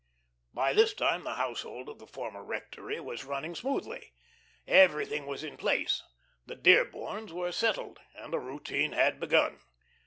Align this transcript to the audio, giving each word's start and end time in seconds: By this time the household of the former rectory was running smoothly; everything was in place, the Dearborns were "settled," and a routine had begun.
By 0.51 0.73
this 0.73 0.95
time 0.95 1.23
the 1.25 1.35
household 1.35 1.87
of 1.87 1.99
the 1.99 2.07
former 2.07 2.43
rectory 2.43 2.99
was 2.99 3.23
running 3.23 3.53
smoothly; 3.53 4.13
everything 4.65 5.27
was 5.27 5.43
in 5.43 5.57
place, 5.57 6.01
the 6.43 6.55
Dearborns 6.55 7.31
were 7.31 7.51
"settled," 7.51 7.99
and 8.15 8.33
a 8.33 8.39
routine 8.39 8.93
had 8.93 9.19
begun. 9.19 9.59